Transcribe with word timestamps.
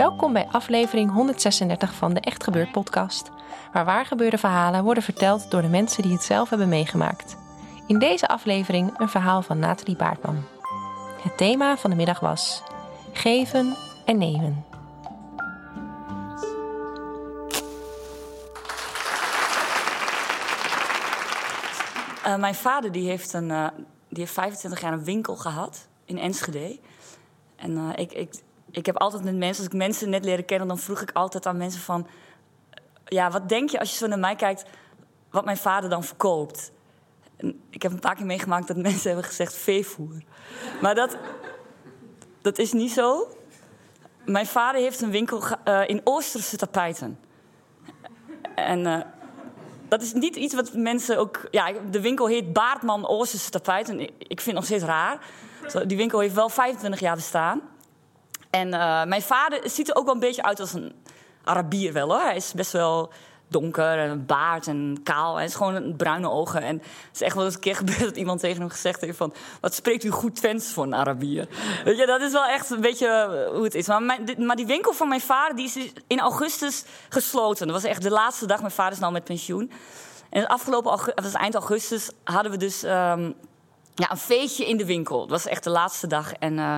Welkom 0.00 0.32
bij 0.32 0.46
aflevering 0.50 1.12
136 1.12 1.94
van 1.94 2.14
de 2.14 2.20
Echt 2.20 2.44
Gebeurd 2.44 2.72
podcast, 2.72 3.30
waar 3.72 3.84
waargebeurde 3.84 4.38
verhalen 4.38 4.84
worden 4.84 5.02
verteld 5.02 5.50
door 5.50 5.62
de 5.62 5.68
mensen 5.68 6.02
die 6.02 6.12
het 6.12 6.22
zelf 6.22 6.48
hebben 6.48 6.68
meegemaakt. 6.68 7.36
In 7.86 7.98
deze 7.98 8.28
aflevering 8.28 8.98
een 8.98 9.08
verhaal 9.08 9.42
van 9.42 9.58
Nathalie 9.58 9.96
Baartman. 9.96 10.44
Het 11.22 11.36
thema 11.36 11.76
van 11.76 11.90
de 11.90 11.96
middag 11.96 12.20
was 12.20 12.62
geven 13.12 13.76
en 14.04 14.18
nemen. 14.18 14.64
Uh, 22.26 22.36
mijn 22.36 22.54
vader 22.54 22.92
die 22.92 23.08
heeft, 23.08 23.32
een, 23.32 23.48
uh, 23.48 23.68
die 24.08 24.18
heeft 24.18 24.32
25 24.32 24.80
jaar 24.80 24.92
een 24.92 25.04
winkel 25.04 25.36
gehad 25.36 25.88
in 26.04 26.18
Enschede. 26.18 26.78
En 27.56 27.70
uh, 27.70 27.88
ik, 27.94 28.12
ik, 28.12 28.34
ik 28.70 28.86
heb 28.86 28.96
altijd 28.96 29.24
met 29.24 29.36
mensen, 29.36 29.64
als 29.64 29.72
ik 29.72 29.78
mensen 29.78 30.10
net 30.10 30.24
leren 30.24 30.44
kennen, 30.44 30.68
dan 30.68 30.78
vroeg 30.78 31.00
ik 31.00 31.10
altijd 31.12 31.46
aan 31.46 31.56
mensen 31.56 31.80
van... 31.80 32.06
Ja, 33.04 33.30
wat 33.30 33.48
denk 33.48 33.70
je 33.70 33.78
als 33.78 33.90
je 33.90 33.96
zo 33.96 34.06
naar 34.06 34.18
mij 34.18 34.36
kijkt, 34.36 34.64
wat 35.30 35.44
mijn 35.44 35.56
vader 35.56 35.90
dan 35.90 36.04
verkoopt? 36.04 36.72
Ik 37.70 37.82
heb 37.82 37.92
een 37.92 38.00
paar 38.00 38.14
keer 38.14 38.26
meegemaakt 38.26 38.66
dat 38.66 38.76
mensen 38.88 39.06
hebben 39.06 39.24
gezegd 39.24 39.54
veevoer. 39.54 40.22
Maar 40.80 40.94
dat, 40.94 41.16
dat 42.42 42.58
is 42.58 42.72
niet 42.72 42.92
zo. 42.92 43.28
Mijn 44.24 44.46
vader 44.46 44.80
heeft 44.80 45.00
een 45.00 45.10
winkel 45.10 45.42
uh, 45.64 45.88
in 45.88 46.00
Oosterse 46.04 46.56
tapijten. 46.56 47.18
En 48.54 48.78
uh, 48.78 49.00
dat 49.88 50.02
is 50.02 50.12
niet 50.12 50.36
iets 50.36 50.54
wat 50.54 50.72
mensen 50.74 51.18
ook... 51.18 51.48
Ja, 51.50 51.72
de 51.90 52.00
winkel 52.00 52.26
heet 52.26 52.52
Baartman 52.52 53.08
Oosterse 53.08 53.50
tapijten. 53.50 54.00
Ik 54.00 54.40
vind 54.40 54.44
het 54.44 54.54
nog 54.54 54.64
steeds 54.64 54.84
raar. 54.84 55.18
Die 55.86 55.96
winkel 55.96 56.20
heeft 56.20 56.34
wel 56.34 56.48
25 56.48 57.00
jaar 57.00 57.16
bestaan. 57.16 57.62
En 58.50 58.68
uh, 58.68 59.04
mijn 59.04 59.22
vader 59.22 59.60
ziet 59.64 59.88
er 59.88 59.96
ook 59.96 60.04
wel 60.04 60.14
een 60.14 60.20
beetje 60.20 60.42
uit 60.42 60.60
als 60.60 60.72
een 60.72 60.92
Arabier 61.44 61.92
wel 61.92 62.08
hoor. 62.08 62.20
Hij 62.20 62.36
is 62.36 62.52
best 62.52 62.72
wel 62.72 63.12
donker 63.50 63.98
en 63.98 64.10
een 64.10 64.26
baard 64.26 64.66
en 64.66 65.00
kaal. 65.02 65.36
Hij 65.36 65.44
is 65.44 65.54
gewoon 65.54 65.96
bruine 65.96 66.30
ogen. 66.30 66.62
En 66.62 66.76
het 66.76 67.14
is 67.14 67.20
echt 67.20 67.34
wel 67.34 67.44
eens 67.44 67.54
een 67.54 67.60
keer 67.60 67.76
gebeurd 67.84 68.00
dat 68.00 68.16
iemand 68.16 68.40
tegen 68.40 68.60
hem 68.60 68.70
gezegd 68.70 69.00
heeft 69.00 69.16
van... 69.16 69.32
wat 69.60 69.74
spreekt 69.74 70.04
u 70.04 70.10
goed 70.10 70.36
Twents 70.36 70.72
voor 70.72 70.84
een 70.84 70.94
Arabier? 70.94 71.48
Weet 71.84 71.98
je, 71.98 72.06
dat 72.06 72.20
is 72.20 72.32
wel 72.32 72.46
echt 72.46 72.70
een 72.70 72.80
beetje 72.80 73.06
eh, 73.06 73.54
hoe 73.54 73.64
het 73.64 73.74
is. 73.74 73.86
Maar, 73.86 74.02
mijn, 74.02 74.34
maar 74.38 74.56
die 74.56 74.66
winkel 74.66 74.92
van 74.92 75.08
mijn 75.08 75.20
vader 75.20 75.56
die 75.56 75.64
is 75.64 75.72
dus 75.72 75.92
in 76.06 76.20
augustus 76.20 76.84
gesloten. 77.08 77.66
Dat 77.66 77.82
was 77.82 77.90
echt 77.90 78.02
de 78.02 78.10
laatste 78.10 78.46
dag. 78.46 78.60
Mijn 78.60 78.72
vader 78.72 78.92
is 78.92 78.98
nou 78.98 79.12
met 79.12 79.24
pensioen. 79.24 79.72
En 80.30 80.40
het 80.40 80.50
afgelopen 80.50 80.90
augustus, 80.90 81.24
was 81.24 81.32
eind 81.32 81.54
augustus 81.54 82.10
hadden 82.24 82.52
we 82.52 82.58
dus 82.58 82.82
um, 82.82 83.34
ja, 83.94 84.10
een 84.10 84.16
feestje 84.16 84.66
in 84.66 84.76
de 84.76 84.84
winkel. 84.84 85.20
Het 85.20 85.30
was 85.30 85.46
echt 85.46 85.64
de 85.64 85.70
laatste 85.70 86.06
dag. 86.06 86.32
En... 86.32 86.58
Uh, 86.58 86.74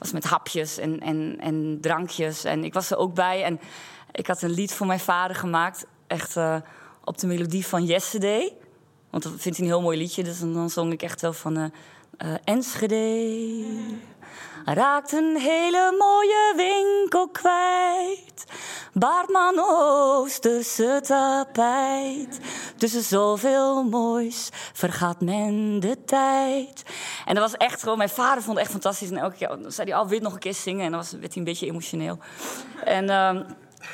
was 0.00 0.12
met 0.12 0.24
hapjes 0.24 0.78
en, 0.78 1.00
en, 1.00 1.36
en 1.40 1.78
drankjes. 1.80 2.44
En 2.44 2.64
ik 2.64 2.72
was 2.72 2.90
er 2.90 2.96
ook 2.96 3.14
bij. 3.14 3.44
En 3.44 3.60
ik 4.12 4.26
had 4.26 4.42
een 4.42 4.50
lied 4.50 4.74
voor 4.74 4.86
mijn 4.86 5.00
vader 5.00 5.36
gemaakt. 5.36 5.86
Echt 6.06 6.36
uh, 6.36 6.56
op 7.04 7.18
de 7.18 7.26
melodie 7.26 7.66
van 7.66 7.84
Yesterday. 7.84 8.52
Want 9.10 9.22
dat 9.22 9.32
vindt 9.36 9.58
hij 9.58 9.66
een 9.66 9.72
heel 9.72 9.82
mooi 9.82 9.98
liedje. 9.98 10.22
Dus 10.22 10.40
dan 10.40 10.70
zong 10.70 10.92
ik 10.92 11.02
echt 11.02 11.20
wel 11.20 11.32
van... 11.32 11.56
Uh, 11.58 11.70
Enschede 12.44 13.64
raakt 14.64 15.12
een 15.12 15.36
hele 15.36 15.94
mooie 15.98 16.52
winkel 16.56 17.28
kwijt. 17.28 18.44
Baartman 18.92 19.58
Oosterse 19.58 21.00
tapijt. 21.02 22.40
Tussen 22.76 23.02
zoveel 23.02 23.82
moois 23.82 24.48
vergaat 24.72 25.20
men 25.20 25.80
de 25.80 26.04
tijd. 26.04 26.82
En 27.24 27.34
dat 27.34 27.50
was 27.50 27.56
echt 27.56 27.82
gewoon, 27.82 27.98
mijn 27.98 28.08
vader 28.08 28.42
vond 28.42 28.56
het 28.56 28.64
echt 28.64 28.70
fantastisch. 28.70 29.10
En 29.10 29.16
elke 29.16 29.36
keer 29.36 29.58
zei 29.66 29.90
hij, 29.90 29.98
al 29.98 30.04
oh, 30.04 30.10
nog 30.10 30.32
een 30.32 30.38
keer 30.38 30.54
zingen. 30.54 30.84
En 30.84 30.90
dan 30.90 31.00
was, 31.00 31.10
werd 31.10 31.22
hij 31.22 31.36
een 31.36 31.44
beetje 31.44 31.66
emotioneel. 31.66 32.18
En 32.84 33.04
uh, 33.04 33.32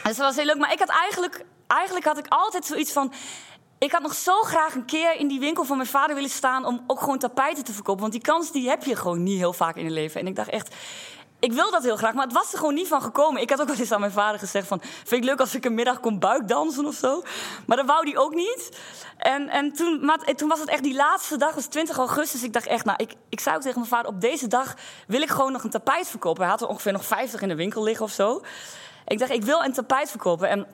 dus 0.02 0.16
dat 0.16 0.16
was 0.16 0.36
heel 0.36 0.44
leuk. 0.44 0.58
Maar 0.58 0.72
ik 0.72 0.78
had 0.78 0.88
eigenlijk, 0.88 1.44
eigenlijk 1.66 2.06
had 2.06 2.18
ik 2.18 2.26
altijd 2.28 2.64
zoiets 2.64 2.92
van 2.92 3.12
ik 3.78 3.92
had 3.92 4.02
nog 4.02 4.14
zo 4.14 4.40
graag 4.40 4.74
een 4.74 4.84
keer 4.84 5.16
in 5.18 5.28
die 5.28 5.40
winkel 5.40 5.64
van 5.64 5.76
mijn 5.76 5.88
vader 5.88 6.14
willen 6.14 6.30
staan 6.30 6.64
om 6.64 6.84
ook 6.86 7.00
gewoon 7.00 7.18
tapijten 7.18 7.64
te 7.64 7.72
verkopen. 7.72 8.00
Want 8.00 8.12
die 8.12 8.22
kans 8.22 8.52
die 8.52 8.68
heb 8.68 8.84
je 8.84 8.96
gewoon 8.96 9.22
niet 9.22 9.38
heel 9.38 9.52
vaak 9.52 9.76
in 9.76 9.84
het 9.84 9.94
leven. 9.94 10.20
En 10.20 10.26
ik 10.26 10.36
dacht 10.36 10.48
echt, 10.48 10.74
ik 11.46 11.52
wil 11.52 11.70
dat 11.70 11.82
heel 11.82 11.96
graag, 11.96 12.14
maar 12.14 12.24
het 12.24 12.32
was 12.32 12.52
er 12.52 12.58
gewoon 12.58 12.74
niet 12.74 12.88
van 12.88 13.02
gekomen. 13.02 13.40
Ik 13.40 13.50
had 13.50 13.60
ook 13.60 13.68
wel 13.68 13.76
eens 13.76 13.92
aan 13.92 14.00
mijn 14.00 14.12
vader 14.12 14.38
gezegd 14.38 14.66
van... 14.66 14.80
vind 14.82 15.22
ik 15.22 15.24
leuk 15.24 15.40
als 15.40 15.54
ik 15.54 15.64
een 15.64 15.74
middag 15.74 16.00
kom 16.00 16.18
buikdansen 16.18 16.86
of 16.86 16.94
zo. 16.94 17.22
Maar 17.66 17.76
dat 17.76 17.86
wou 17.86 18.10
hij 18.10 18.18
ook 18.18 18.34
niet. 18.34 18.78
En, 19.16 19.48
en 19.48 19.72
toen, 19.72 20.04
maar, 20.04 20.18
toen 20.18 20.48
was 20.48 20.60
het 20.60 20.68
echt 20.68 20.82
die 20.82 20.94
laatste 20.94 21.36
dag, 21.36 21.54
was 21.54 21.66
20 21.66 21.96
augustus. 21.96 22.42
Ik 22.42 22.52
dacht 22.52 22.66
echt, 22.66 22.84
nou, 22.84 23.02
ik, 23.02 23.14
ik 23.28 23.40
zei 23.40 23.56
ook 23.56 23.62
tegen 23.62 23.78
mijn 23.78 23.90
vader... 23.90 24.10
op 24.10 24.20
deze 24.20 24.46
dag 24.46 24.74
wil 25.06 25.20
ik 25.22 25.30
gewoon 25.30 25.52
nog 25.52 25.64
een 25.64 25.70
tapijt 25.70 26.08
verkopen. 26.08 26.42
Hij 26.42 26.50
had 26.50 26.60
er 26.60 26.68
ongeveer 26.68 26.92
nog 26.92 27.04
50 27.04 27.40
in 27.40 27.48
de 27.48 27.54
winkel 27.54 27.82
liggen 27.82 28.04
of 28.04 28.12
zo. 28.12 28.42
Ik 29.06 29.18
dacht, 29.18 29.30
ik 29.30 29.44
wil 29.44 29.62
een 29.62 29.72
tapijt 29.72 30.10
verkopen. 30.10 30.48
En 30.48 30.66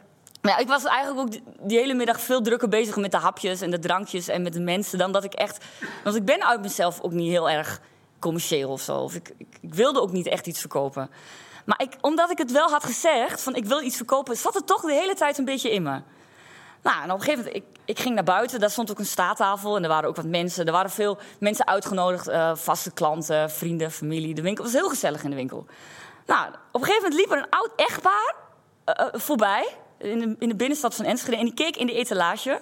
ja, 0.43 0.59
ik 0.59 0.69
was 0.69 0.85
eigenlijk 0.85 1.21
ook 1.21 1.43
die, 1.69 1.79
hele 1.79 1.95
middag 1.95 2.21
veel 2.21 2.43
drukker 2.43 2.69
bezig 2.69 2.97
met 2.97 3.11
de 3.11 3.17
hapjes 3.17 3.61
en 3.61 3.71
de 3.71 3.79
drankjes 3.79 4.29
en 4.29 4.43
met 4.43 4.53
de 4.53 4.61
mensen 4.61 4.99
dan 4.99 5.13
dat 5.13 5.25
ik 5.25 5.35
echt. 5.35 5.65
Want 6.05 6.17
ik 6.17 6.25
ben 6.25 6.47
uit 6.47 6.63
mezelf 6.63 7.01
ook 7.01 7.13
niet 7.13 7.31
heel 7.31 7.51
erg 7.51 7.81
commercieel 8.23 8.71
of 8.71 8.81
zo. 8.81 8.97
Of 8.97 9.15
ik, 9.15 9.35
ik, 9.61 9.75
wilde 9.75 10.01
ook 10.01 10.13
niet 10.13 10.27
echt 10.27 10.47
iets 10.47 10.61
verkopen. 10.61 11.11
Maar 11.65 11.83
ik, 11.83 11.97
omdat 12.01 12.31
ik 12.31 12.39
het 12.39 12.53
wel 12.53 12.69
had 12.69 12.85
gezegd, 12.85 13.43
van 13.43 13.55
ik 13.55 13.65
wil 13.65 13.83
iets 13.83 13.97
verkopen, 13.97 14.37
zat 14.37 14.55
het 14.55 14.67
toch 14.67 14.81
de 14.81 14.93
hele 14.93 15.15
tijd 15.15 15.39
een 15.39 15.45
beetje 15.45 15.71
in 15.71 15.83
me. 15.83 16.01
Nou, 16.83 17.03
en 17.03 17.11
op 17.11 17.19
een 17.19 17.25
gegeven 17.25 17.45
moment, 17.45 17.57
ik, 17.57 17.79
ik 17.85 17.99
ging 17.99 18.15
naar 18.15 18.25
buiten, 18.25 18.61
daar 18.61 18.71
stond 18.71 18.91
ook 18.91 18.99
een 18.99 19.07
staattafel 19.07 19.77
en 19.77 19.83
er 19.83 19.89
waren 19.89 20.09
ook 20.09 20.17
wat 20.17 20.25
mensen. 20.25 20.67
Er 20.67 20.73
waren 20.73 20.91
veel 20.91 21.19
mensen 21.41 21.67
uitgenodigd, 21.67 22.29
uh, 22.29 22.57
vaste 22.57 22.91
klanten, 22.91 23.51
vrienden, 23.51 23.91
familie. 23.91 24.35
De 24.35 24.43
winkel 24.43 24.65
was 24.65 24.73
heel 24.73 24.89
gezellig 24.89 25.25
in 25.25 25.31
de 25.31 25.37
winkel. 25.37 25.67
Nou, 26.27 26.49
op 26.49 26.81
een 26.81 26.87
gegeven 26.87 27.03
moment 27.03 27.21
liep 27.21 27.31
er 27.31 27.39
een 27.39 27.51
oud 27.51 27.71
echtpaar 27.77 28.35
uh, 28.87 28.95
uh, 29.07 29.21
voorbij 29.21 29.69
in 29.99 30.19
de, 30.19 30.37
in 30.39 30.49
de 30.49 30.55
binnenstad 30.55 30.95
van 30.95 31.05
Enschede. 31.05 31.37
En 31.37 31.45
die 31.45 31.55
keek 31.55 31.77
in 31.77 31.87
de 31.87 31.93
etalage. 31.93 32.61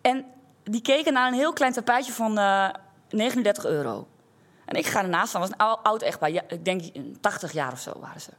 En 0.00 0.26
die 0.64 0.82
keken 0.82 1.12
naar 1.12 1.28
een 1.28 1.38
heel 1.38 1.52
klein 1.52 1.72
tapijtje 1.72 2.12
van 2.12 2.38
uh, 2.38 2.64
eh, 2.64 2.74
39 3.10 3.64
euro. 3.64 4.06
En 4.68 4.76
ik 4.76 4.86
ga 4.86 5.02
ernaast 5.02 5.28
staan. 5.28 5.40
was 5.40 5.50
een 5.50 5.82
oud 5.82 6.02
echtpaar. 6.02 6.30
Ja, 6.30 6.42
ik 6.48 6.64
denk 6.64 6.82
80 7.20 7.52
jaar 7.52 7.72
of 7.72 7.80
zo 7.80 7.92
waren 8.00 8.20
ze. 8.20 8.30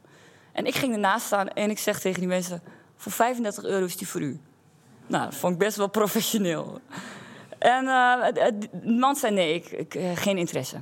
En 0.52 0.66
ik 0.66 0.74
ging 0.74 0.92
ernaast 0.92 1.26
staan 1.26 1.48
en 1.48 1.70
ik 1.70 1.78
zeg 1.78 2.00
tegen 2.00 2.20
die 2.20 2.28
mensen... 2.28 2.62
voor 2.96 3.12
35 3.12 3.64
euro 3.64 3.84
is 3.84 3.96
die 3.96 4.08
voor 4.08 4.20
u. 4.20 4.40
Nou, 5.06 5.24
dat 5.24 5.34
vond 5.34 5.52
ik 5.52 5.58
best 5.58 5.76
wel 5.76 5.88
professioneel. 5.88 6.80
En 7.58 7.84
uh, 7.84 8.24
de 8.34 8.68
man 8.84 9.16
zei 9.16 9.34
nee, 9.34 9.54
ik, 9.54 9.66
ik 9.70 9.94
uh, 9.94 10.16
geen 10.16 10.38
interesse. 10.38 10.76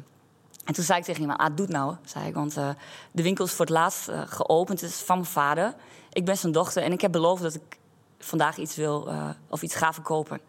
En 0.64 0.74
toen 0.74 0.84
zei 0.84 0.98
ik 0.98 1.04
tegen 1.04 1.20
iemand, 1.20 1.40
ah, 1.40 1.56
doe 1.56 1.66
het 1.66 1.74
nou, 1.74 1.94
zei 2.04 2.26
ik. 2.26 2.34
Want 2.34 2.56
uh, 2.56 2.68
de 3.12 3.22
winkel 3.22 3.44
is 3.44 3.52
voor 3.52 3.64
het 3.64 3.74
laatst 3.74 4.10
geopend. 4.26 4.80
Het 4.80 4.90
is 4.90 4.96
van 4.96 5.16
mijn 5.16 5.30
vader 5.30 5.74
ik 6.12 6.24
ben 6.24 6.36
zijn 6.36 6.52
dochter 6.52 6.82
en 6.82 6.92
ik 6.92 7.00
heb 7.00 7.12
beloofd 7.12 7.42
dat 7.42 7.54
ik 7.54 7.78
vandaag 8.18 8.56
iets 8.56 8.76
wil 8.76 9.08
of 9.48 9.62
iets 9.62 9.74
ga 9.74 9.92
verkopen. 9.92 10.38
Toen 10.38 10.46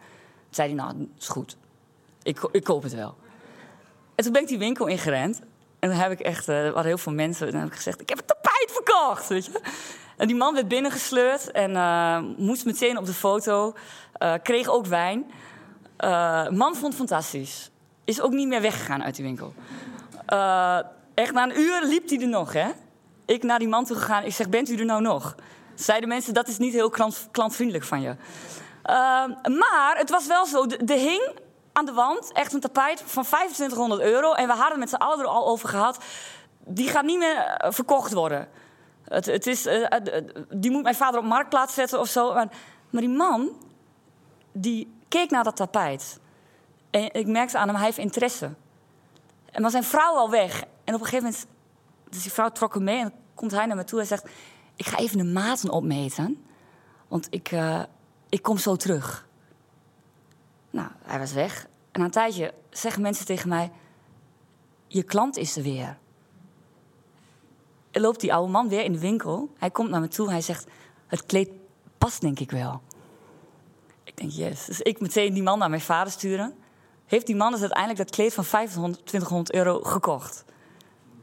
zei 0.49 0.67
hij, 0.67 0.77
nou, 0.77 1.07
is 1.19 1.27
goed. 1.27 1.57
Ik, 2.23 2.49
ik 2.51 2.63
koop 2.63 2.83
het 2.83 2.93
wel. 2.93 3.15
En 4.19 4.25
toen 4.25 4.33
ben 4.33 4.41
ik 4.41 4.47
die 4.47 4.57
winkel 4.57 4.87
ingerend. 4.87 5.41
En 5.79 5.89
dan 5.89 5.97
heb 5.97 6.11
ik 6.11 6.19
echt, 6.19 6.47
uh, 6.49 6.65
er 6.65 6.71
waren 6.71 6.87
heel 6.87 6.97
veel 6.97 7.13
mensen. 7.13 7.45
En 7.45 7.51
dan 7.51 7.61
heb 7.61 7.69
ik 7.69 7.75
gezegd, 7.75 8.01
ik 8.01 8.09
heb 8.09 8.17
een 8.17 8.25
tapijt 8.25 8.71
verkocht, 8.71 9.27
weet 9.27 9.45
je. 9.45 9.61
En 10.17 10.27
die 10.27 10.35
man 10.35 10.53
werd 10.53 10.67
binnengesleurd 10.67 11.51
en 11.51 11.71
uh, 11.71 12.19
moest 12.37 12.65
meteen 12.65 12.97
op 12.97 13.05
de 13.05 13.13
foto. 13.13 13.73
kreeg 14.43 14.67
ook 14.67 14.85
wijn. 14.85 15.31
man 16.49 16.75
vond 16.75 16.81
het 16.81 16.95
fantastisch. 16.95 17.69
Is 18.03 18.21
ook 18.21 18.31
niet 18.31 18.47
meer 18.47 18.61
weggegaan 18.61 19.03
uit 19.03 19.15
die 19.15 19.25
winkel. 19.25 19.53
echt 21.13 21.33
na 21.33 21.43
een 21.43 21.59
uur 21.59 21.83
liep 21.83 22.09
hij 22.09 22.21
er 22.21 22.27
nog, 22.27 22.53
hè 22.53 22.69
ik 23.29 23.43
naar 23.43 23.59
die 23.59 23.67
man 23.67 23.85
toe 23.85 23.97
gegaan. 23.97 24.23
Ik 24.23 24.33
zeg, 24.33 24.49
bent 24.49 24.69
u 24.69 24.75
er 24.75 24.85
nou 24.85 25.01
nog? 25.01 25.35
Zeiden 25.75 26.09
mensen, 26.09 26.33
dat 26.33 26.47
is 26.47 26.57
niet 26.57 26.73
heel 26.73 26.89
klant, 26.89 27.27
klantvriendelijk 27.31 27.85
van 27.85 28.01
je. 28.01 28.09
Uh, 28.09 28.15
maar 29.57 29.95
het 29.97 30.09
was 30.09 30.27
wel 30.27 30.45
zo, 30.45 30.65
de, 30.65 30.93
hing 30.93 31.31
aan 31.79 31.85
de 31.85 31.93
wand 31.93 32.31
echt 32.31 32.53
een 32.53 32.59
tapijt 32.59 33.03
van 33.05 33.23
2500 33.23 34.01
euro. 34.01 34.33
En 34.33 34.47
we 34.47 34.53
hadden 34.53 34.71
het 34.71 34.79
met 34.79 34.89
z'n 34.89 34.95
allen 34.95 35.19
er 35.19 35.25
al 35.25 35.47
over 35.47 35.69
gehad. 35.69 36.03
Die 36.65 36.89
gaat 36.89 37.05
niet 37.05 37.17
meer 37.17 37.35
eh, 37.35 37.71
verkocht 37.71 38.13
worden. 38.13 38.47
Het, 39.03 39.25
het 39.25 39.47
is, 39.47 39.65
uh, 39.65 39.85
die 40.49 40.71
moet 40.71 40.83
mijn 40.83 40.95
vader 40.95 41.19
op 41.19 41.25
marktplaats 41.25 41.73
zetten 41.73 41.99
of 41.99 42.07
zo. 42.07 42.33
Maar, 42.33 42.47
maar 42.89 43.01
die 43.01 43.09
man, 43.09 43.49
die 44.51 44.93
keek 45.07 45.29
naar 45.29 45.43
dat 45.43 45.55
tapijt. 45.55 46.19
En 46.89 47.13
ik 47.13 47.27
merkte 47.27 47.57
aan 47.57 47.67
hem, 47.67 47.75
hij 47.75 47.85
heeft 47.85 47.97
interesse. 47.97 48.49
En 49.51 49.61
maar 49.61 49.71
zijn 49.71 49.83
vrouw 49.83 50.15
al 50.15 50.29
weg. 50.29 50.63
En 50.83 50.93
op 50.93 50.99
een 50.99 51.07
gegeven 51.07 51.23
moment 51.23 51.47
dus 52.09 52.23
die 52.23 52.31
vrouw 52.31 52.49
trok 52.49 52.73
hem 52.73 52.83
mee 52.83 52.99
en 52.99 53.13
komt 53.33 53.51
hij 53.51 53.65
naar 53.65 53.75
me 53.75 53.83
toe 53.83 53.99
en 53.99 54.05
zegt... 54.05 54.29
ik 54.75 54.85
ga 54.85 54.97
even 54.97 55.17
de 55.17 55.23
maten 55.23 55.69
opmeten, 55.69 56.45
want 57.07 57.27
ik, 57.29 57.51
ik 58.29 58.41
kom 58.41 58.57
zo 58.57 58.75
terug. 58.75 59.27
Nou, 60.69 60.87
hij 61.03 61.19
was 61.19 61.33
weg. 61.33 61.67
En 61.91 61.99
na 61.99 62.05
een 62.05 62.11
tijdje 62.11 62.53
zeggen 62.69 63.01
mensen 63.01 63.25
tegen 63.25 63.49
mij... 63.49 63.71
je 64.87 65.03
klant 65.03 65.37
is 65.37 65.57
er 65.57 65.63
weer. 65.63 65.97
Er 67.91 68.01
loopt 68.01 68.19
die 68.19 68.33
oude 68.33 68.51
man 68.51 68.69
weer 68.69 68.83
in 68.83 68.91
de 68.91 68.99
winkel. 68.99 69.49
Hij 69.57 69.71
komt 69.71 69.89
naar 69.89 70.01
me 70.01 70.07
toe 70.07 70.29
hij 70.29 70.41
zegt... 70.41 70.67
het 71.07 71.25
kleed 71.25 71.49
past 71.97 72.21
denk 72.21 72.39
ik 72.39 72.51
wel. 72.51 72.81
Ik 74.03 74.17
denk, 74.17 74.31
yes. 74.31 74.65
Dus 74.65 74.81
ik 74.81 74.99
meteen 74.99 75.33
die 75.33 75.43
man 75.43 75.59
naar 75.59 75.69
mijn 75.69 75.81
vader 75.81 76.11
sturen. 76.11 76.55
Heeft 77.05 77.25
die 77.25 77.35
man 77.35 77.51
dus 77.51 77.61
uiteindelijk 77.61 77.99
dat 77.99 78.09
kleed 78.09 78.33
van 78.33 78.43
2500 78.43 79.53
euro 79.53 79.79
gekocht. 79.81 80.45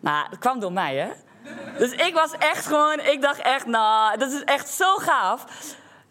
Nou, 0.01 0.31
dat 0.31 0.39
kwam 0.39 0.61
door 0.61 0.73
mij, 0.73 0.97
hè? 0.97 1.11
Dus 1.79 1.93
ik 1.93 2.15
was 2.15 2.33
echt 2.33 2.67
gewoon, 2.67 3.01
ik 3.01 3.23
dacht 3.23 3.39
echt, 3.39 3.67
nou, 3.67 4.19
dat 4.19 4.33
is 4.33 4.45
echt 4.45 4.69
zo 4.69 4.97
gaaf. 4.97 5.45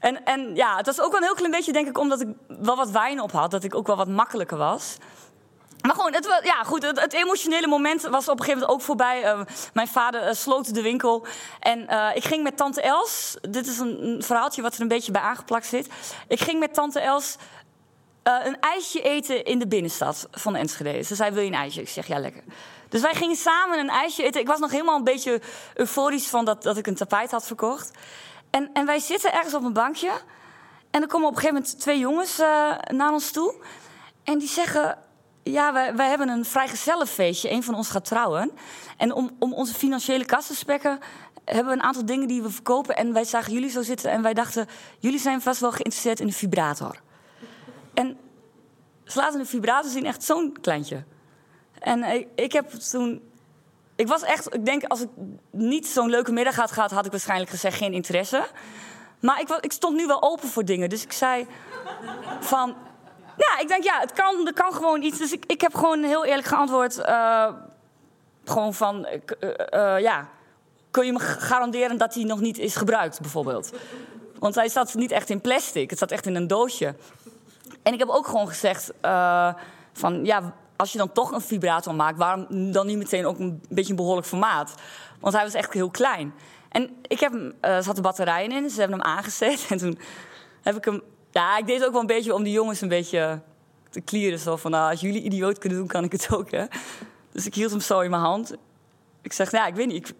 En, 0.06 0.26
en 0.26 0.56
ja, 0.56 0.78
het 0.78 0.86
was 0.86 1.02
ook 1.02 1.12
wel 1.12 1.20
een 1.20 1.26
heel 1.26 1.36
klein 1.36 1.52
beetje, 1.52 1.72
denk 1.72 1.88
ik, 1.88 1.98
omdat 1.98 2.22
ik 2.22 2.28
wel 2.48 2.76
wat 2.76 2.90
wijn 2.90 3.22
op 3.22 3.32
had. 3.32 3.52
Dat 3.52 3.64
ik 3.64 3.76
ook 3.76 3.88
wel 3.88 3.96
wat 3.96 4.08
makkelijker 4.08 4.58
was. 4.58 4.98
Maar 5.82 5.96
gewoon, 5.96 6.14
het, 6.14 6.42
ja, 6.44 6.64
goed, 6.64 6.84
het, 6.84 7.14
emotionele 7.14 7.68
moment 7.68 8.02
was 8.02 8.30
op 8.30 8.40
een 8.40 8.46
gegeven 8.46 8.60
moment 8.60 8.72
ook 8.72 8.82
voorbij. 8.82 9.24
Uh, 9.24 9.42
mijn 9.74 9.88
vader 9.88 10.28
uh, 10.28 10.34
sloot 10.34 10.74
de 10.74 10.82
winkel. 10.82 11.26
En 11.60 11.80
uh, 11.80 12.10
ik 12.14 12.24
ging 12.24 12.44
met 12.44 12.58
tante 12.58 12.82
Els. 12.82 13.38
Dit 13.42 13.68
is 13.68 13.80
een, 13.80 14.24
verhaaltje 14.24 14.62
wat 14.62 14.76
er 14.76 14.82
een 14.82 14.88
beetje 14.88 15.12
bij 15.12 15.22
aangeplakt 15.22 15.66
zit. 15.66 15.90
Ik 16.28 16.40
ging 16.40 16.60
met 16.60 16.74
tante 16.74 17.00
Els 17.00 17.36
een 18.24 18.60
ijsje 18.60 19.02
eten 19.02 19.44
in 19.44 19.60
de 19.60 19.68
binnenstad 19.68 20.28
van 20.32 20.56
Enschede. 20.56 21.04
Ze 21.04 21.16
zei, 21.16 21.32
wil 21.32 21.42
je 21.42 21.48
een 21.48 21.54
ijsje? 21.54 21.82
Ik 21.82 21.90
zeg, 21.90 22.08
ja, 22.08 22.20
lekker. 22.20 22.44
Dus 22.90 23.02
wij 23.02 23.14
gingen 23.14 23.36
samen 23.36 23.80
een 23.80 23.90
ijsje 23.90 24.24
eten. 24.24 24.42
Ik 24.42 24.48
was 24.48 24.60
nog 24.60 24.72
helemaal 24.72 24.98
een 24.98 25.04
beetje 25.04 25.42
euforisch 25.74 26.28
van 26.28 26.46
dat, 26.46 26.64
dat 26.64 26.78
ik 26.78 26.88
een 26.88 26.96
tapijt 26.96 27.32
had 27.32 27.46
verkocht. 27.46 27.92
En, 28.56 28.70
en 28.74 28.86
wij 28.86 29.00
zitten 29.00 29.34
ergens 29.34 29.54
op 29.54 29.64
een 29.64 29.74
bankje. 29.74 30.12
En 30.92 31.02
er 31.02 31.08
komen 31.08 31.28
op 31.28 31.36
een 31.36 31.42
gegeven 31.42 31.62
moment 31.62 31.80
twee 31.80 32.00
jongens 32.00 32.38
naar 32.88 33.12
ons 33.12 33.32
toe. 33.32 33.56
En 34.24 34.38
die 34.38 34.48
zeggen 34.48 34.98
ja, 35.44 35.74
wij, 35.74 35.96
wij 35.96 36.10
hebben 36.10 36.30
een 36.30 36.46
vrijgezellenfeestje. 36.46 37.52
Een 37.52 37.64
van 37.64 37.76
ons 37.76 37.90
gaat 37.90 38.06
trouwen. 38.06 38.52
En 38.98 39.14
om, 39.14 39.30
om 39.40 39.54
onze 39.54 39.74
financiële 39.74 40.26
kast 40.26 40.48
te 40.48 40.56
spekken... 40.56 41.00
hebben 41.46 41.66
we 41.66 41.72
een 41.72 41.84
aantal 41.84 42.06
dingen 42.06 42.28
die 42.28 42.42
we 42.42 42.50
verkopen. 42.50 42.96
En 42.96 43.14
wij 43.14 43.24
zagen 43.24 43.54
jullie 43.54 43.70
zo 43.70 43.82
zitten 43.82 44.12
en 44.12 44.22
wij 44.22 44.34
dachten... 44.34 44.68
jullie 45.00 45.20
zijn 45.20 45.42
vast 45.42 45.60
wel 45.60 45.72
geïnteresseerd 45.72 46.20
in 46.20 46.28
de 46.28 46.34
vibrator. 46.34 47.02
En 47.94 48.18
ze 49.04 49.20
laten 49.20 49.40
de 49.40 49.46
vibrator 49.46 49.92
zien, 49.92 50.06
echt 50.06 50.24
zo'n 50.24 50.58
kleintje. 50.62 51.04
En 51.80 52.04
ik, 52.04 52.28
ik 52.36 52.52
heb 52.52 52.70
toen... 52.70 53.34
Ik 53.96 54.08
was 54.08 54.22
echt... 54.22 54.54
Ik 54.54 54.66
denk, 54.66 54.84
als 54.84 55.02
ik 55.02 55.10
niet 55.52 55.88
zo'n 55.88 56.10
leuke 56.10 56.32
middag 56.32 56.56
had 56.56 56.72
gehad... 56.72 56.92
had 56.92 57.06
ik 57.06 57.12
waarschijnlijk 57.12 57.50
gezegd 57.50 57.78
geen 57.78 57.94
interesse. 57.94 58.48
Maar 59.20 59.40
ik, 59.40 59.50
ik 59.50 59.72
stond 59.72 59.96
nu 59.96 60.08
wel 60.08 60.22
open 60.24 60.48
voor 60.48 60.66
dingen. 60.66 60.90
Dus 60.90 61.04
ik 61.04 61.12
zei 61.12 61.48
van 62.40 62.76
ja, 63.38 63.60
ik 63.60 63.68
denk 63.68 63.84
ja, 63.84 64.00
het 64.00 64.14
kan, 64.14 64.48
er 64.48 64.54
kan 64.54 64.74
gewoon 64.74 65.02
iets. 65.02 65.18
Dus 65.18 65.32
ik, 65.32 65.44
ik 65.46 65.62
heb 65.62 65.76
gewoon 65.76 66.04
heel 66.04 66.26
eerlijk 66.26 66.48
geantwoord. 66.48 66.98
Uh, 66.98 67.48
gewoon 68.46 68.74
van, 68.74 69.08
uh, 69.40 70.00
ja, 70.00 70.28
kun 70.92 71.06
je 71.06 71.12
me 71.12 71.20
garanderen 71.20 71.98
dat 71.98 72.14
hij 72.14 72.24
nog 72.24 72.40
niet 72.40 72.58
is 72.58 72.76
gebruikt, 72.76 73.22
bijvoorbeeld? 73.22 73.72
Want 74.40 74.56
hij 74.56 74.70
zat 74.70 74.94
niet 74.94 75.12
echt 75.12 75.30
in 75.30 75.42
plastic, 75.42 75.90
het 75.90 76.00
zat 76.00 76.12
echt 76.12 76.26
in 76.26 76.36
een 76.36 76.48
doosje. 76.48 76.96
En 77.84 77.94
ik 77.94 78.00
heb 78.00 78.10
ook 78.10 78.28
gewoon 78.28 78.48
gezegd 78.48 78.92
van, 79.94 80.26
ja, 80.26 80.54
als 80.76 80.92
je 80.92 80.98
dan 80.98 81.12
toch 81.12 81.32
een 81.32 81.42
vibrator 81.42 81.96
maakt, 81.96 82.18
waarom 82.18 82.72
dan 82.72 82.86
niet 82.86 82.98
meteen 82.98 83.26
ook 83.26 83.40
een 83.40 83.62
beetje 83.70 83.90
een 83.90 83.96
behoorlijk 83.96 84.28
formaat? 84.28 84.74
Want 85.20 85.34
hij 85.34 85.44
was 85.44 85.54
echt 85.54 85.74
heel 85.74 85.90
klein. 85.90 86.34
En 86.70 86.90
ik 87.02 87.20
heb 87.20 87.32
hem, 87.32 87.54
er 87.60 87.84
zaten 87.84 88.04
batterijen 88.04 88.52
in, 88.52 88.70
ze 88.70 88.80
hebben 88.80 89.00
hem 89.00 89.08
aangezet. 89.08 89.66
En 89.70 89.78
toen 89.78 90.00
heb 90.62 90.76
ik 90.76 90.86
hem 90.86 91.02
ja, 91.36 91.58
ik 91.58 91.66
deed 91.66 91.76
het 91.76 91.86
ook 91.86 91.92
wel 91.92 92.02
een 92.02 92.08
beetje 92.08 92.34
om 92.34 92.44
die 92.44 92.54
jongens 92.54 92.82
een 92.82 92.88
beetje 92.88 93.42
te 93.90 94.02
klieren. 94.02 94.40
Zo 94.40 94.56
van, 94.56 94.72
nou, 94.72 94.92
als 94.92 95.02
jullie 95.02 95.22
idioot 95.22 95.58
kunnen 95.58 95.78
doen, 95.78 95.88
kan 95.88 96.04
ik 96.04 96.12
het 96.12 96.28
ook, 96.32 96.52
hè. 96.52 96.66
Dus 97.32 97.46
ik 97.46 97.56
hield 97.56 97.72
hem 97.72 97.80
zo 97.80 98.00
in 98.00 98.10
mijn 98.10 98.22
hand. 98.22 98.56
Ik 99.22 99.34
zeg, 99.34 99.52
ja, 99.52 99.68
ik 99.68 99.76
weet 99.76 99.88
niet. 99.88 100.14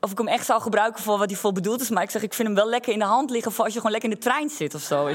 of 0.00 0.10
ik 0.10 0.18
hem 0.18 0.28
echt 0.28 0.46
zou 0.46 0.60
gebruiken 0.60 1.02
voor 1.02 1.18
wat 1.18 1.30
hij 1.30 1.38
voor 1.38 1.52
bedoeld 1.52 1.80
is. 1.80 1.90
Maar 1.90 2.02
ik 2.02 2.10
zeg, 2.10 2.22
ik 2.22 2.34
vind 2.34 2.48
hem 2.48 2.56
wel 2.56 2.68
lekker 2.68 2.92
in 2.92 2.98
de 2.98 3.04
hand 3.04 3.30
liggen 3.30 3.52
voor 3.52 3.64
als 3.64 3.72
je 3.72 3.78
gewoon 3.78 3.92
lekker 3.92 4.10
in 4.10 4.16
de 4.16 4.22
trein 4.22 4.48
zit 4.48 4.74
of 4.74 4.82
zo. 4.82 5.06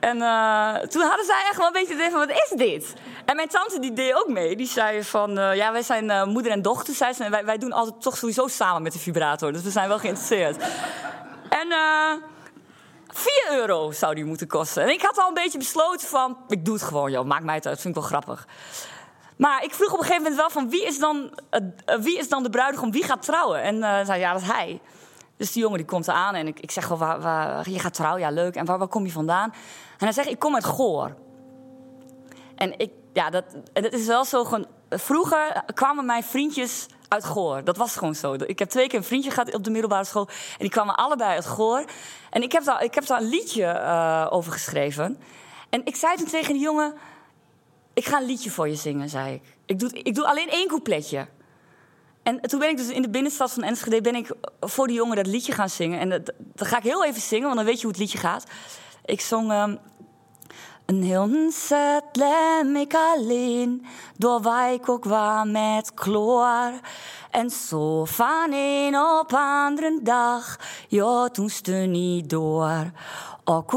En 0.00 0.16
uh, 0.16 0.74
toen 0.74 1.02
hadden 1.02 1.24
zij 1.26 1.44
echt 1.48 1.56
wel 1.56 1.66
een 1.66 1.72
beetje 1.72 1.96
het 1.96 2.12
van, 2.12 2.26
wat 2.26 2.30
is 2.30 2.52
dit? 2.56 2.94
En 3.24 3.36
mijn 3.36 3.48
tante 3.48 3.78
die 3.80 3.92
deed 3.92 4.14
ook 4.14 4.28
mee. 4.28 4.56
Die 4.56 4.66
zei 4.66 5.04
van, 5.04 5.38
uh, 5.38 5.54
ja, 5.54 5.72
wij 5.72 5.82
zijn 5.82 6.04
uh, 6.04 6.24
moeder 6.24 6.52
en 6.52 6.62
dochter. 6.62 6.94
Zei 6.94 7.12
ze, 7.12 7.24
en 7.24 7.30
wij, 7.30 7.44
wij 7.44 7.58
doen 7.58 7.72
altijd 7.72 8.02
toch 8.02 8.16
sowieso 8.16 8.46
samen 8.46 8.82
met 8.82 8.92
de 8.92 8.98
vibrator. 8.98 9.52
Dus 9.52 9.62
we 9.62 9.70
zijn 9.70 9.88
wel 9.88 9.98
geïnteresseerd. 9.98 10.56
En... 11.48 11.72
eh 11.72 12.12
4 13.12 13.48
euro 13.50 13.92
zou 13.92 14.14
die 14.14 14.24
moeten 14.24 14.46
kosten. 14.46 14.82
En 14.82 14.88
ik 14.88 15.02
had 15.02 15.18
al 15.18 15.28
een 15.28 15.34
beetje 15.34 15.58
besloten 15.58 16.08
van, 16.08 16.38
ik 16.48 16.64
doe 16.64 16.74
het 16.74 16.82
gewoon, 16.82 17.10
joh, 17.10 17.24
maakt 17.24 17.44
mij 17.44 17.54
het 17.54 17.66
uit, 17.66 17.80
vind 17.80 17.96
ik 17.96 18.00
wel 18.00 18.10
grappig. 18.10 18.46
Maar 19.36 19.64
ik 19.64 19.74
vroeg 19.74 19.92
op 19.92 19.98
een 19.98 20.04
gegeven 20.04 20.22
moment 20.22 20.40
wel 20.40 20.50
van, 20.50 20.70
wie 20.70 20.86
is 20.86 20.98
dan, 20.98 21.40
wie 22.00 22.18
is 22.18 22.28
dan 22.28 22.42
de 22.42 22.50
bruidegom, 22.50 22.90
wie 22.92 23.04
gaat 23.04 23.22
trouwen? 23.22 23.62
En 23.62 24.06
zei, 24.06 24.20
ja, 24.20 24.32
dat 24.32 24.42
is 24.42 24.48
hij. 24.48 24.80
Dus 25.38 25.52
die 25.52 25.62
jongen 25.62 25.78
die 25.78 25.86
komt 25.86 26.08
aan 26.08 26.34
en 26.34 26.46
ik, 26.46 26.60
ik 26.60 26.70
zeg 26.70 26.88
wel, 26.88 26.98
waar, 26.98 27.20
waar, 27.20 27.70
je 27.70 27.78
gaat 27.78 27.94
trouwen, 27.94 28.20
ja 28.20 28.30
leuk. 28.30 28.54
En 28.54 28.64
waar, 28.64 28.78
waar 28.78 28.88
kom 28.88 29.04
je 29.04 29.12
vandaan? 29.12 29.52
En 29.98 30.04
hij 30.04 30.12
zegt, 30.12 30.28
ik 30.28 30.38
kom 30.38 30.54
uit 30.54 30.64
Goor. 30.64 31.16
En 32.54 32.78
ik, 32.78 32.90
ja, 33.12 33.30
dat, 33.30 33.44
het 33.72 33.92
is 33.92 34.06
wel 34.06 34.24
zo, 34.24 34.44
gewoon, 34.44 34.66
vroeger 34.90 35.62
kwamen 35.74 36.06
mijn 36.06 36.22
vriendjes 36.22 36.86
uit 37.08 37.24
Goor. 37.24 37.64
Dat 37.64 37.76
was 37.76 37.96
gewoon 37.96 38.14
zo. 38.14 38.32
Ik 38.32 38.58
heb 38.58 38.68
twee 38.68 38.86
keer 38.86 38.98
een 38.98 39.04
vriendje 39.04 39.30
gehad 39.30 39.54
op 39.54 39.64
de 39.64 39.70
middelbare 39.70 40.04
school. 40.04 40.28
En 40.28 40.58
die 40.58 40.70
kwamen 40.70 40.94
allebei 40.94 41.30
uit 41.30 41.46
Goor. 41.46 41.84
En 42.30 42.42
ik 42.42 42.52
heb 42.52 42.64
daar, 42.64 42.84
ik 42.84 42.94
heb 42.94 43.06
daar 43.06 43.20
een 43.20 43.28
liedje 43.28 43.64
uh, 43.64 44.26
over 44.30 44.52
geschreven. 44.52 45.18
En 45.70 45.84
ik 45.84 45.96
zei 45.96 46.16
toen 46.16 46.26
tegen 46.26 46.52
die 46.52 46.62
jongen... 46.62 46.94
Ik 47.94 48.06
ga 48.06 48.20
een 48.20 48.26
liedje 48.26 48.50
voor 48.50 48.68
je 48.68 48.74
zingen, 48.74 49.08
zei 49.08 49.34
ik. 49.34 49.42
Ik 49.66 49.78
doe, 49.78 49.92
ik 49.92 50.14
doe 50.14 50.26
alleen 50.28 50.48
één 50.48 50.68
coupletje. 50.68 51.26
En 52.28 52.40
toen 52.40 52.58
ben 52.58 52.68
ik 52.68 52.76
dus 52.76 52.88
in 52.88 53.02
de 53.02 53.10
binnenstad 53.10 53.52
van 53.52 53.62
Enschede... 53.62 54.00
ben 54.00 54.14
ik 54.14 54.34
voor 54.60 54.86
die 54.86 54.96
jongen 54.96 55.16
dat 55.16 55.26
liedje 55.26 55.52
gaan 55.52 55.70
zingen. 55.70 56.00
En 56.00 56.08
dat, 56.08 56.32
ga 56.54 56.76
ik 56.76 56.82
heel 56.82 57.04
even 57.04 57.20
zingen, 57.20 57.44
want 57.44 57.56
dan 57.56 57.64
weet 57.64 57.76
je 57.76 57.82
hoe 57.82 57.90
het 57.90 58.00
liedje 58.00 58.18
gaat. 58.18 58.44
Ik 59.04 59.20
zong... 59.20 59.52
Um, 59.52 59.78
een 60.86 61.02
heel 61.02 61.50
set 61.50 62.04
lem 62.12 62.76
ik 62.76 62.94
alleen, 62.94 63.86
door 64.16 64.40
ik 64.72 64.88
ook 64.88 65.04
waar 65.04 65.46
met 65.46 65.94
kloor. 65.94 66.72
En 67.30 67.50
zo 67.50 68.04
van 68.04 68.52
een 68.52 68.96
op 68.96 69.32
andere 69.32 70.00
dag, 70.02 70.58
ja, 70.88 71.28
toen 71.28 71.50
niet 71.90 72.30
door. 72.30 72.90
Ook 73.50 73.72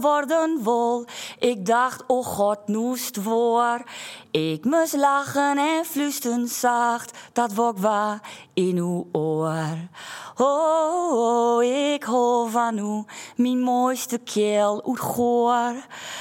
worden 0.00 0.62
wol, 0.62 1.04
ik 1.38 1.66
dacht, 1.66 2.04
oh 2.06 2.24
God, 2.24 2.58
noest 2.66 3.18
voor. 3.20 3.82
Ik 4.30 4.64
moest 4.64 4.96
lachen 4.96 5.58
en 5.58 5.84
flusten 5.84 6.48
zacht, 6.48 7.18
dat 7.32 7.54
wok 7.54 7.78
waar 7.78 8.20
in 8.54 8.76
uw 8.76 9.08
oor. 9.12 9.76
Oh, 10.36 11.12
oh, 11.12 11.64
ik 11.64 12.02
hou 12.04 12.50
van 12.50 12.78
u, 12.78 13.04
mijn 13.36 13.60
mooiste 13.60 14.18
keel 14.18 14.86
uit 14.86 15.00
goor. 15.00 15.74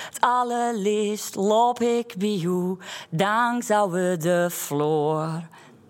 Het 0.05 0.17
allerliefst 0.20 1.36
loop 1.36 1.82
ik 1.82 2.15
bij 2.17 2.41
u, 2.43 2.77
dank 3.10 3.63
we 3.91 4.15
de 4.20 4.48
vloer. 4.50 5.48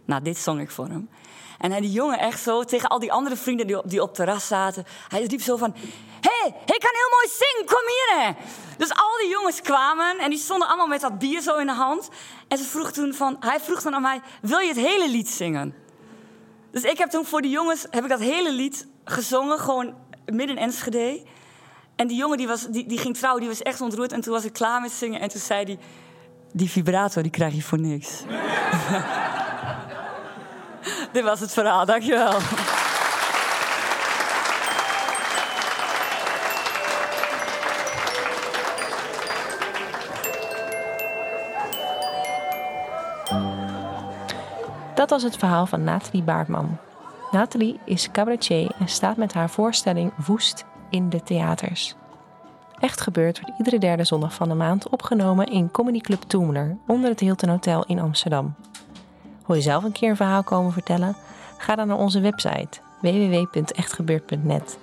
Nou, 0.09 0.21
dit 0.21 0.37
zong 0.37 0.61
ik 0.61 0.71
voor 0.71 0.87
hem. 0.87 1.09
En 1.57 1.71
hij, 1.71 1.81
die 1.81 1.91
jongen 1.91 2.19
echt 2.19 2.41
zo 2.41 2.63
tegen 2.63 2.89
al 2.89 2.99
die 2.99 3.11
andere 3.11 3.35
vrienden 3.35 3.67
die 3.67 3.77
op, 3.77 3.89
die 3.89 4.01
op 4.01 4.13
terras 4.13 4.47
zaten. 4.47 4.85
Hij 5.07 5.23
riep 5.23 5.41
zo 5.41 5.57
van, 5.57 5.73
hé, 6.21 6.29
hey, 6.39 6.47
ik 6.47 6.79
kan 6.79 6.91
heel 6.91 7.11
mooi 7.11 7.27
zingen, 7.27 7.65
kom 7.65 7.83
hier. 7.87 8.25
Hè. 8.25 8.31
Dus 8.77 8.89
al 8.89 9.17
die 9.21 9.29
jongens 9.29 9.61
kwamen 9.61 10.17
en 10.17 10.29
die 10.29 10.39
stonden 10.39 10.67
allemaal 10.67 10.87
met 10.87 11.01
dat 11.01 11.19
bier 11.19 11.41
zo 11.41 11.57
in 11.57 11.65
de 11.65 11.73
hand. 11.73 12.09
En 12.47 12.57
ze 12.57 12.63
vroeg 12.63 12.91
toen 12.91 13.13
van, 13.13 13.37
hij 13.39 13.59
vroeg 13.59 13.81
dan 13.81 13.95
aan 13.95 14.01
mij, 14.01 14.21
wil 14.41 14.59
je 14.59 14.67
het 14.67 14.77
hele 14.77 15.09
lied 15.09 15.29
zingen? 15.29 15.75
Dus 16.71 16.83
ik 16.83 16.97
heb 16.97 17.09
toen 17.09 17.25
voor 17.25 17.41
die 17.41 17.51
jongens 17.51 17.85
heb 17.89 18.03
ik 18.03 18.09
dat 18.09 18.19
hele 18.19 18.51
lied 18.51 18.87
gezongen, 19.03 19.59
gewoon 19.59 19.95
midden 20.25 20.57
in 20.57 20.63
Enschede. 20.63 21.23
En 21.95 22.07
die 22.07 22.17
jongen 22.17 22.37
die, 22.37 22.47
was, 22.47 22.67
die, 22.67 22.87
die 22.87 22.97
ging 22.97 23.17
trouwen, 23.17 23.41
die 23.41 23.49
was 23.49 23.61
echt 23.61 23.81
ontroerd. 23.81 24.11
En 24.11 24.21
toen 24.21 24.33
was 24.33 24.43
ik 24.43 24.53
klaar 24.53 24.81
met 24.81 24.91
zingen 24.91 25.19
en 25.19 25.29
toen 25.29 25.41
zei 25.41 25.63
hij... 25.63 25.79
Die 26.53 26.69
vibrator, 26.69 27.23
die 27.23 27.31
krijg 27.31 27.53
je 27.53 27.61
voor 27.61 27.79
niks. 27.79 28.23
Dit 31.13 31.23
was 31.23 31.39
het 31.39 31.51
verhaal, 31.51 31.85
dankjewel. 31.85 32.31
Dat 44.95 45.09
was 45.09 45.23
het 45.23 45.37
verhaal 45.37 45.65
van 45.65 45.83
Nathalie 45.83 46.23
Baartman. 46.23 46.77
Nathalie 47.31 47.79
is 47.85 48.11
cabaretier 48.11 48.71
en 48.79 48.87
staat 48.87 49.17
met 49.17 49.33
haar 49.33 49.49
voorstelling 49.49 50.11
Woest 50.25 50.65
in 50.89 51.09
de 51.09 51.23
theaters. 51.23 51.95
Echt 52.79 53.01
gebeurd 53.01 53.39
wordt 53.41 53.57
iedere 53.57 53.77
derde 53.77 54.03
zondag 54.03 54.33
van 54.33 54.49
de 54.49 54.55
maand 54.55 54.89
opgenomen 54.89 55.45
in 55.45 55.71
Comedy 55.71 55.99
Club 55.99 56.21
Toemler 56.21 56.77
onder 56.87 57.09
het 57.09 57.19
Hilton 57.19 57.49
Hotel 57.49 57.83
in 57.85 57.99
Amsterdam. 57.99 58.55
Wil 59.49 59.57
je 59.57 59.63
zelf 59.63 59.83
een 59.83 59.91
keer 59.91 60.09
een 60.09 60.15
verhaal 60.15 60.43
komen 60.43 60.71
vertellen? 60.71 61.15
Ga 61.57 61.75
dan 61.75 61.87
naar 61.87 61.97
onze 61.97 62.19
website 62.19 62.79
www.echtgebeurd.net. 63.01 64.77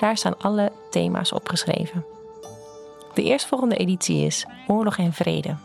Daar 0.00 0.16
staan 0.16 0.38
alle 0.38 0.72
thema's 0.90 1.32
opgeschreven. 1.32 2.04
De 3.14 3.22
eerstvolgende 3.22 3.76
editie 3.76 4.26
is 4.26 4.46
Oorlog 4.66 4.96
en 4.98 5.12
Vrede. 5.12 5.56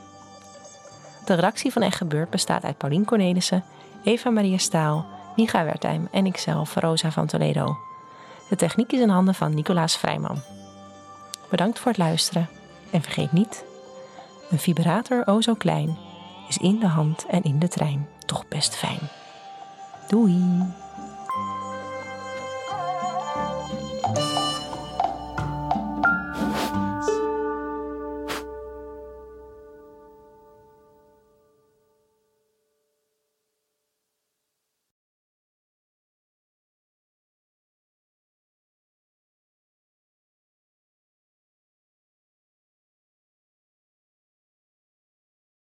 De 1.25 1.33
redactie 1.33 1.72
van 1.72 1.81
Echt 1.81 1.98
Gebeurd 1.98 2.29
bestaat 2.29 2.63
uit 2.63 2.77
Paulien 2.77 3.05
Cornelissen, 3.05 3.63
Eva 4.03 4.29
Maria 4.29 4.57
Staal, 4.57 5.05
Micha 5.36 5.63
Wertheim 5.63 6.07
en 6.12 6.25
ikzelf, 6.25 6.75
Rosa 6.75 7.12
van 7.12 7.27
Toledo. 7.27 7.77
De 8.50 8.55
techniek 8.55 8.91
is 8.91 9.00
in 9.00 9.10
handen 9.10 9.36
van 9.36 9.53
Nicolaas 9.53 9.98
Vrijman. 9.98 10.41
Bedankt 11.50 11.79
voor 11.79 11.91
het 11.91 11.98
luisteren 11.98 12.50
en 12.91 13.01
vergeet 13.01 13.31
niet: 13.31 13.65
een 14.50 14.60
vibrator 14.60 15.24
o 15.25 15.41
zo 15.41 15.53
klein 15.53 15.98
is 16.50 16.57
in 16.57 16.79
de 16.79 16.88
hand 16.88 17.25
en 17.25 17.43
in 17.43 17.60
de 17.60 17.67
trein 17.67 18.12
toch 18.25 18.48
best 18.48 18.75
fijn. 18.75 19.00
Doei! 20.08 20.74